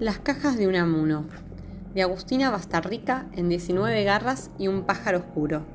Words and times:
Las 0.00 0.20
cajas 0.20 0.56
de 0.56 0.68
Unamuno, 0.68 1.24
de 1.92 2.02
Agustina 2.02 2.50
Bastarrica 2.50 3.26
en 3.34 3.48
19 3.48 4.04
garras 4.04 4.52
y 4.56 4.68
un 4.68 4.84
pájaro 4.84 5.18
oscuro. 5.18 5.66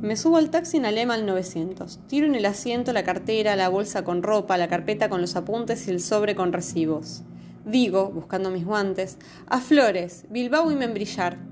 Me 0.00 0.16
subo 0.16 0.36
al 0.36 0.50
taxi 0.50 0.78
en 0.78 0.84
Alema 0.84 1.14
al 1.14 1.24
900. 1.24 2.00
Tiro 2.08 2.26
en 2.26 2.34
el 2.34 2.44
asiento 2.44 2.92
la 2.92 3.04
cartera, 3.04 3.54
la 3.54 3.68
bolsa 3.68 4.02
con 4.02 4.24
ropa, 4.24 4.58
la 4.58 4.66
carpeta 4.66 5.08
con 5.08 5.20
los 5.20 5.36
apuntes 5.36 5.86
y 5.86 5.92
el 5.92 6.00
sobre 6.00 6.34
con 6.34 6.52
recibos. 6.52 7.22
Digo, 7.64 8.10
buscando 8.10 8.50
mis 8.50 8.66
guantes, 8.66 9.16
a 9.46 9.60
Flores, 9.60 10.24
Bilbao 10.28 10.72
y 10.72 10.74
Membrillar. 10.74 11.49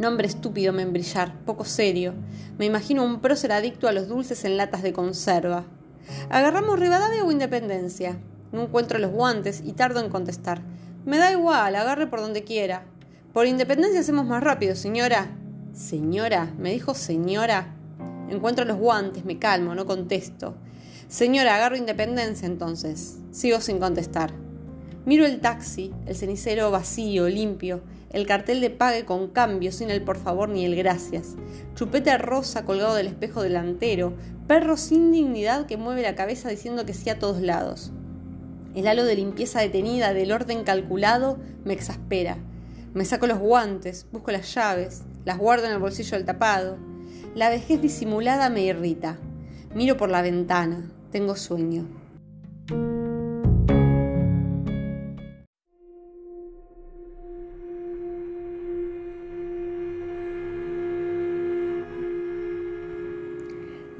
Nombre 0.00 0.26
estúpido, 0.26 0.72
membrillar, 0.72 1.34
poco 1.44 1.66
serio. 1.66 2.14
Me 2.56 2.64
imagino 2.64 3.04
un 3.04 3.20
prócer 3.20 3.52
adicto 3.52 3.86
a 3.86 3.92
los 3.92 4.08
dulces 4.08 4.46
en 4.46 4.56
latas 4.56 4.82
de 4.82 4.94
conserva. 4.94 5.66
¿Agarramos 6.30 6.80
Rivadavia 6.80 7.22
o 7.22 7.30
Independencia? 7.30 8.18
No 8.50 8.62
encuentro 8.62 8.98
los 8.98 9.10
guantes 9.10 9.60
y 9.62 9.72
tardo 9.72 10.00
en 10.00 10.08
contestar. 10.08 10.62
Me 11.04 11.18
da 11.18 11.30
igual, 11.30 11.76
agarre 11.76 12.06
por 12.06 12.22
donde 12.22 12.44
quiera. 12.44 12.86
Por 13.34 13.44
Independencia 13.44 14.00
hacemos 14.00 14.24
más 14.24 14.42
rápido, 14.42 14.74
señora. 14.74 15.36
Señora, 15.74 16.50
me 16.56 16.72
dijo 16.72 16.94
señora. 16.94 17.76
Encuentro 18.30 18.64
los 18.64 18.78
guantes, 18.78 19.26
me 19.26 19.38
calmo, 19.38 19.74
no 19.74 19.84
contesto. 19.84 20.54
Señora, 21.08 21.56
agarro 21.56 21.76
Independencia 21.76 22.46
entonces. 22.46 23.18
Sigo 23.32 23.60
sin 23.60 23.78
contestar. 23.78 24.32
Miro 25.06 25.24
el 25.24 25.40
taxi, 25.40 25.92
el 26.06 26.14
cenicero 26.14 26.70
vacío, 26.70 27.28
limpio, 27.28 27.80
el 28.10 28.26
cartel 28.26 28.60
de 28.60 28.70
pague 28.70 29.04
con 29.04 29.28
cambio 29.28 29.72
sin 29.72 29.90
el 29.90 30.02
por 30.02 30.18
favor 30.18 30.48
ni 30.48 30.64
el 30.64 30.76
gracias, 30.76 31.36
chupete 31.74 32.16
rosa 32.18 32.64
colgado 32.64 32.94
del 32.94 33.06
espejo 33.06 33.42
delantero, 33.42 34.12
perro 34.46 34.76
sin 34.76 35.10
dignidad 35.10 35.66
que 35.66 35.76
mueve 35.76 36.02
la 36.02 36.16
cabeza 36.16 36.50
diciendo 36.50 36.84
que 36.84 36.92
sí 36.92 37.08
a 37.08 37.18
todos 37.18 37.40
lados. 37.40 37.92
El 38.74 38.86
halo 38.86 39.04
de 39.04 39.16
limpieza 39.16 39.60
detenida, 39.60 40.12
del 40.12 40.32
orden 40.32 40.64
calculado, 40.64 41.38
me 41.64 41.72
exaspera. 41.72 42.36
Me 42.92 43.04
saco 43.04 43.26
los 43.26 43.38
guantes, 43.38 44.06
busco 44.12 44.32
las 44.32 44.54
llaves, 44.54 45.02
las 45.24 45.38
guardo 45.38 45.66
en 45.66 45.72
el 45.72 45.78
bolsillo 45.78 46.16
del 46.16 46.26
tapado. 46.26 46.76
La 47.34 47.48
vejez 47.48 47.80
disimulada 47.80 48.50
me 48.50 48.62
irrita. 48.62 49.18
Miro 49.74 49.96
por 49.96 50.10
la 50.10 50.22
ventana, 50.22 50.90
tengo 51.10 51.36
sueño. 51.36 51.86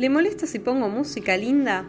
¿Le 0.00 0.08
molesta 0.08 0.46
si 0.46 0.58
pongo 0.58 0.88
música 0.88 1.36
linda? 1.36 1.84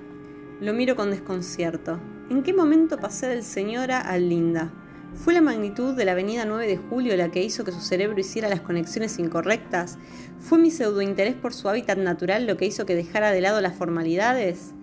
Lo 0.59 0.73
miro 0.73 0.97
con 0.97 1.11
desconcierto. 1.11 1.97
¿En 2.29 2.43
qué 2.43 2.51
momento 2.53 2.97
pasé 2.97 3.29
del 3.29 3.41
señora 3.41 4.01
al 4.01 4.27
linda? 4.27 4.73
¿Fue 5.15 5.33
la 5.33 5.39
magnitud 5.39 5.95
de 5.95 6.03
la 6.03 6.11
avenida 6.11 6.43
9 6.43 6.67
de 6.67 6.75
julio 6.75 7.15
la 7.15 7.31
que 7.31 7.41
hizo 7.41 7.63
que 7.63 7.71
su 7.71 7.79
cerebro 7.79 8.19
hiciera 8.19 8.49
las 8.49 8.59
conexiones 8.59 9.17
incorrectas? 9.17 9.97
¿Fue 10.41 10.59
mi 10.59 10.71
pseudointerés 10.71 11.35
por 11.35 11.53
su 11.53 11.69
hábitat 11.69 11.97
natural 11.99 12.47
lo 12.47 12.57
que 12.57 12.65
hizo 12.65 12.85
que 12.85 12.95
dejara 12.95 13.31
de 13.31 13.39
lado 13.39 13.61
las 13.61 13.77
formalidades? 13.77 14.73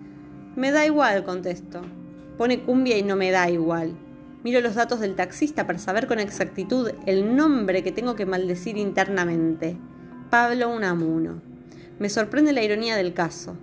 Me 0.55 0.71
da 0.71 0.87
igual, 0.87 1.23
contesto. 1.23 1.81
Pone 2.35 2.63
cumbia 2.63 2.97
y 2.97 3.03
no 3.03 3.15
me 3.15 3.29
da 3.29 3.47
igual. 3.47 3.95
Miro 4.43 4.59
los 4.59 4.73
datos 4.73 5.01
del 5.01 5.13
taxista 5.13 5.67
para 5.67 5.77
saber 5.77 6.07
con 6.07 6.17
exactitud 6.17 6.93
el 7.05 7.35
nombre 7.35 7.83
que 7.83 7.91
tengo 7.91 8.15
que 8.15 8.25
maldecir 8.25 8.75
internamente. 8.75 9.77
Pablo 10.31 10.69
Unamuno. 10.69 11.48
Me 11.99 12.07
sorprende 12.09 12.53
la 12.53 12.63
ironía 12.63 12.95
del 12.95 13.13
caso. 13.13 13.57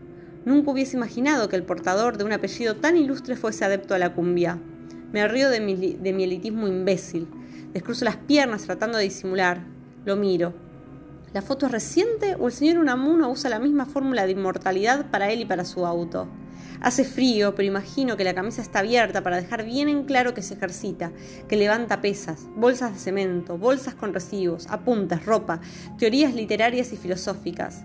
Nunca 0.44 0.70
hubiese 0.70 0.97
imaginado 0.97 1.48
que 1.48 1.56
el 1.56 1.62
portador 1.62 2.19
de 2.19 2.24
un 2.24 2.32
apellido 2.32 2.76
tan 2.76 2.98
ilustre 2.98 3.34
fuese 3.34 3.64
adepto 3.64 3.94
a 3.94 3.98
la 3.98 4.12
cumbia. 4.12 4.58
Me 5.10 5.26
río 5.26 5.48
de 5.48 5.60
mi, 5.60 6.22
elitismo 6.22 6.69
imbécil. 6.69 7.28
Descruzo 7.72 8.04
las 8.04 8.16
piernas 8.16 8.64
tratando 8.64 8.98
de 8.98 9.04
disimular. 9.04 9.62
Lo 10.04 10.16
miro. 10.16 10.52
¿La 11.32 11.41
foto 11.41 11.64
es 11.64 11.72
reciente 11.72 12.36
o 12.38 12.47
el 12.47 12.52
señor 12.52 12.78
Unamuno 12.78 13.30
usa 13.30 13.48
la 13.48 13.58
misma 13.58 13.86
fórmula 13.86 14.26
de 14.26 14.32
inmortalidad 14.32 15.10
para 15.10 15.30
él 15.32 15.41
y 15.41 15.47
para 15.47 15.64
su 15.64 15.86
auto? 15.86 16.28
Hace 16.82 17.04
frío, 17.04 17.54
pero 17.54 17.66
imagino 17.66 18.18
que 18.18 18.24
la 18.24 18.34
camisa 18.34 18.60
está 18.60 18.80
abierta 18.80 19.22
para 19.22 19.41
dejar 19.41 19.64
bien 19.64 19.88
en 19.88 20.04
claro 20.04 20.34
que 20.34 20.42
se 20.42 20.54
ejercita, 20.54 21.10
que 21.48 21.56
levanta 21.56 22.03
pesas, 22.03 22.47
bolsas 22.54 22.92
de 22.92 22.98
cemento, 22.98 23.56
bolsas 23.56 23.94
con 23.94 24.12
recibos, 24.12 24.66
apuntes, 24.68 25.24
ropa, 25.24 25.60
teorías 25.98 26.34
literarias 26.34 26.92
y 26.92 26.98
filosóficas. 26.98 27.84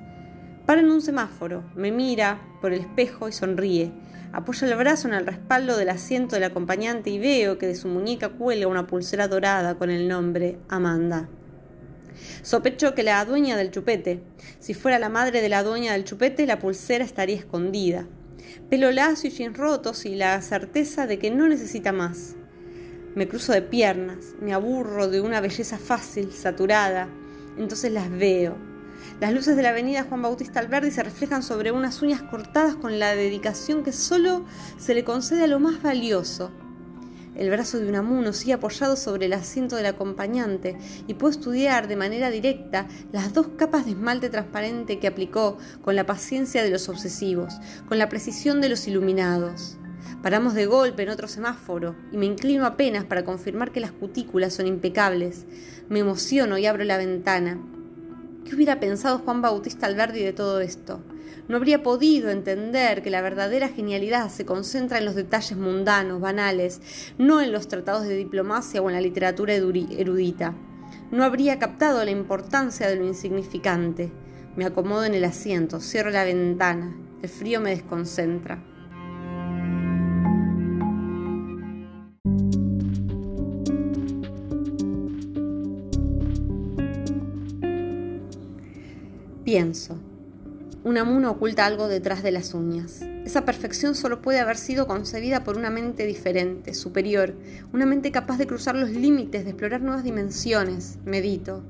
En 0.80 0.90
un 0.90 1.02
semáforo, 1.02 1.64
me 1.76 1.92
mira 1.92 2.42
por 2.62 2.72
el 2.72 2.80
espejo 2.80 3.28
y 3.28 3.34
sonríe. 3.34 3.92
Apoya 4.32 4.68
el 4.68 4.76
brazo 4.78 5.10
en 5.10 5.14
el 5.14 5.28
respaldo 5.28 5.76
del 5.76 5.90
asiento 5.90 6.36
del 6.36 6.46
acompañante 6.46 7.10
y 7.10 7.20
veo 7.20 7.58
que 7.58 7.68
de 7.68 7.76
su 7.76 7.90
muñeca 7.90 8.30
cuelga 8.30 8.68
una 8.68 8.88
pulsera 8.88 9.28
dorada 9.28 9.76
con 9.76 9.90
el 9.90 10.08
nombre 10.08 10.58
Amanda. 10.70 11.30
Sospecho 12.42 12.96
que 12.96 13.04
la 13.04 13.24
dueña 13.26 13.58
del 13.58 13.70
chupete. 13.70 14.24
Si 14.60 14.74
fuera 14.74 14.98
la 14.98 15.10
madre 15.10 15.42
de 15.42 15.50
la 15.50 15.62
dueña 15.62 15.92
del 15.92 16.06
chupete, 16.06 16.48
la 16.48 16.58
pulsera 16.58 17.04
estaría 17.04 17.36
escondida. 17.36 18.08
Pelo 18.70 18.92
lacio 18.92 19.30
y 19.30 19.34
jeans 19.34 19.58
rotos 19.58 20.06
y 20.06 20.16
la 20.16 20.42
certeza 20.42 21.06
de 21.06 21.20
que 21.20 21.32
no 21.32 21.48
necesita 21.48 21.92
más. 21.92 22.36
Me 23.14 23.28
cruzo 23.28 23.52
de 23.52 23.62
piernas, 23.62 24.36
me 24.42 24.54
aburro 24.54 25.10
de 25.10 25.20
una 25.20 25.42
belleza 25.42 25.78
fácil, 25.78 26.32
saturada. 26.32 27.10
Entonces 27.58 27.92
las 27.92 28.10
veo, 28.10 28.71
las 29.20 29.34
luces 29.34 29.56
de 29.56 29.62
la 29.62 29.70
avenida 29.70 30.04
Juan 30.04 30.22
Bautista 30.22 30.60
Alberdi 30.60 30.92
se 30.92 31.04
reflejan 31.04 31.44
sobre 31.44 31.72
unas 31.72 32.02
uñas 32.02 32.22
cortadas 32.24 32.76
con 32.76 33.00
la 33.00 33.16
dedicación 33.16 33.84
que 33.84 33.92
solo 33.92 34.46
se 34.78 34.94
le 34.94 35.04
concede 35.04 35.44
a 35.44 35.48
lo 35.48 35.60
más 35.60 35.82
valioso. 35.82 36.52
El 37.36 37.50
brazo 37.50 37.80
de 37.80 37.88
un 37.88 37.96
amuno 37.96 38.34
sigue 38.34 38.54
apoyado 38.54 38.96
sobre 38.96 39.28
el 39.28 39.34
asiento 39.34 39.76
del 39.76 39.86
acompañante 39.86 40.78
y 41.08 41.14
puedo 41.14 41.32
estudiar 41.32 41.88
de 41.88 41.96
manera 41.96 42.30
directa 42.30 42.88
las 43.12 43.34
dos 43.34 43.48
capas 43.58 43.86
de 43.86 43.92
esmalte 43.92 44.30
transparente 44.30 45.00
que 45.00 45.08
aplicó 45.08 45.58
con 45.82 45.96
la 45.96 46.06
paciencia 46.06 46.62
de 46.62 46.70
los 46.70 46.90
obsesivos, 46.90 47.54
con 47.88 47.98
la 47.98 48.10
precisión 48.10 48.60
de 48.60 48.70
los 48.70 48.88
iluminados. 48.88 49.78
Paramos 50.22 50.54
de 50.54 50.66
golpe 50.66 51.04
en 51.04 51.10
otro 51.10 51.28
semáforo 51.28 51.96
y 52.12 52.18
me 52.18 52.26
inclino 52.26 52.66
apenas 52.66 53.06
para 53.06 53.24
confirmar 53.24 53.72
que 53.72 53.80
las 53.80 53.92
cutículas 53.92 54.54
son 54.54 54.68
impecables. 54.68 55.46
Me 55.90 56.00
emociono 56.00 56.58
y 56.58 56.66
abro 56.66 56.84
la 56.84 56.98
ventana. 56.98 57.60
¿Qué 58.46 58.56
hubiera 58.56 58.80
pensado 58.80 59.20
Juan 59.20 59.42
Bautista 59.42 59.86
Alberdi 59.86 60.24
de 60.24 60.34
todo 60.34 60.62
esto? 60.62 61.00
No 61.48 61.58
habría 61.58 61.84
podido 61.84 62.32
entender 62.32 63.04
que 63.04 63.12
la 63.12 63.22
verdadera 63.22 63.70
genialidad 63.70 64.30
se 64.30 64.46
concentra 64.46 64.98
en 64.98 65.06
los 65.06 65.16
detalles 65.16 65.58
mundanos, 65.58 66.20
banales, 66.20 66.82
no 67.18 67.42
en 67.42 67.52
los 67.52 67.68
tratados 67.68 68.04
de 68.08 68.16
diplomacia 68.16 68.82
o 68.82 68.90
en 68.90 68.96
la 68.96 69.02
literatura 69.02 69.54
erudita. 69.54 70.56
No 71.12 71.24
habría 71.24 71.60
captado 71.60 72.04
la 72.04 72.12
importancia 72.12 72.88
de 72.88 72.96
lo 72.96 73.06
insignificante. 73.06 74.12
Me 74.56 74.66
acomodo 74.66 75.06
en 75.06 75.14
el 75.14 75.26
asiento, 75.26 75.80
cierro 75.80 76.10
la 76.10 76.24
ventana. 76.24 76.96
El 77.22 77.30
frío 77.30 77.62
me 77.62 77.70
desconcentra. 77.70 78.64
Pienso. 89.44 89.98
Unamuno 90.84 91.32
oculta 91.32 91.66
algo 91.66 91.88
detrás 91.88 92.22
de 92.22 92.32
las 92.32 92.54
uñas. 92.54 93.02
Esa 93.26 93.44
perfección 93.44 93.96
solo 93.96 94.22
puede 94.22 94.40
haber 94.40 94.56
sido 94.56 94.86
concebida 94.86 95.44
por 95.44 95.58
una 95.58 95.72
mente 95.72 96.06
diferente, 96.06 96.76
superior, 96.76 97.34
una 97.74 97.88
mente 97.88 98.12
capaz 98.12 98.38
de 98.38 98.46
cruzar 98.46 98.76
los 98.76 98.92
límites, 98.92 99.44
de 99.44 99.50
explorar 99.50 99.82
nuevas 99.82 100.04
dimensiones. 100.04 101.00
Medito. 101.06 101.64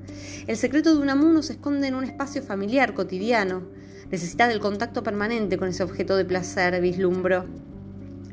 El 0.46 0.58
secreto 0.58 0.94
de 0.94 1.00
Unamuno 1.00 1.42
se 1.42 1.54
esconde 1.54 1.88
en 1.88 1.94
un 1.94 2.04
espacio 2.04 2.42
familiar, 2.42 2.92
cotidiano. 2.92 3.62
Necesita 4.10 4.48
del 4.48 4.60
contacto 4.60 5.02
permanente 5.02 5.56
con 5.56 5.68
ese 5.68 5.82
objeto 5.82 6.18
de 6.18 6.26
placer, 6.26 6.78
vislumbro. 6.82 7.46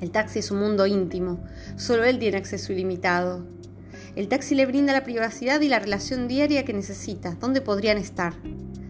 El 0.01 0.11
taxi 0.11 0.39
es 0.39 0.51
un 0.51 0.59
mundo 0.59 0.85
íntimo. 0.85 1.41
Solo 1.77 2.03
él 2.03 2.19
tiene 2.19 2.37
acceso 2.37 2.73
ilimitado. 2.73 3.45
El 4.17 4.27
taxi 4.27 4.53
le 4.53 4.65
brinda 4.65 4.91
la 4.91 5.05
privacidad 5.05 5.61
y 5.61 5.69
la 5.69 5.79
relación 5.79 6.27
diaria 6.27 6.65
que 6.65 6.73
necesita. 6.73 7.37
¿Dónde 7.39 7.61
podrían 7.61 7.97
estar? 7.97 8.33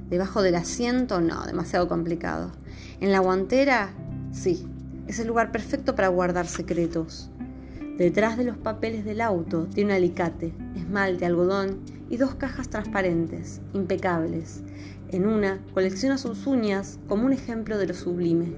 Debajo 0.10 0.42
del 0.42 0.56
asiento, 0.56 1.22
no, 1.22 1.46
demasiado 1.46 1.88
complicado. 1.88 2.52
En 3.00 3.12
la 3.12 3.20
guantera, 3.20 3.94
sí, 4.32 4.68
es 5.08 5.20
el 5.20 5.28
lugar 5.28 5.52
perfecto 5.52 5.96
para 5.96 6.08
guardar 6.08 6.48
secretos. 6.48 7.30
Detrás 7.98 8.38
de 8.38 8.46
los 8.46 8.58
papeles 8.58 9.06
del 9.06 9.22
auto 9.22 9.68
tiene 9.68 9.92
un 9.92 9.98
alicate, 9.98 10.54
esmalte, 10.76 11.26
algodón 11.26 11.80
y 12.10 12.18
dos 12.18 12.36
cajas 12.36 12.70
transparentes, 12.70 13.62
impecables. 13.74 14.64
En 15.12 15.28
una 15.28 15.60
colecciona 15.74 16.18
sus 16.18 16.48
uñas 16.48 16.98
como 17.08 17.26
un 17.26 17.34
ejemplo 17.34 17.78
de 17.78 17.88
lo 17.88 17.94
sublime. 17.94 18.54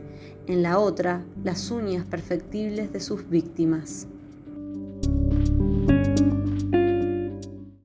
En 0.47 0.61
la 0.63 0.77
otra, 0.79 1.23
las 1.43 1.71
uñas 1.71 2.05
perfectibles 2.05 2.93
de 2.93 2.99
sus 2.99 3.29
víctimas. 3.29 4.07